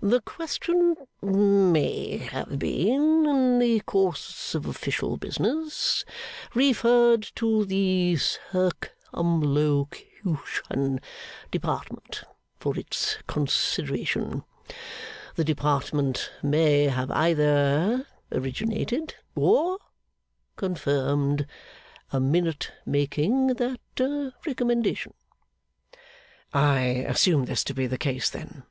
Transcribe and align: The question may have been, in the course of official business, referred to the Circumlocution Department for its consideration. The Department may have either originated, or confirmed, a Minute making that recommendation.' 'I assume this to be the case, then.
The 0.00 0.22
question 0.22 0.96
may 1.20 2.16
have 2.16 2.58
been, 2.58 3.26
in 3.26 3.58
the 3.58 3.80
course 3.80 4.54
of 4.54 4.64
official 4.64 5.18
business, 5.18 6.06
referred 6.54 7.22
to 7.34 7.66
the 7.66 8.16
Circumlocution 8.16 11.00
Department 11.50 12.24
for 12.58 12.78
its 12.78 13.18
consideration. 13.26 14.42
The 15.36 15.44
Department 15.44 16.32
may 16.42 16.84
have 16.84 17.10
either 17.10 18.06
originated, 18.32 19.16
or 19.34 19.78
confirmed, 20.56 21.46
a 22.10 22.18
Minute 22.18 22.72
making 22.86 23.48
that 23.48 24.32
recommendation.' 24.46 25.12
'I 26.54 26.80
assume 27.06 27.44
this 27.44 27.62
to 27.64 27.74
be 27.74 27.86
the 27.86 27.98
case, 27.98 28.30
then. 28.30 28.62